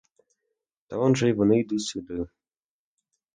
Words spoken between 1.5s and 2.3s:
йдуть сюди.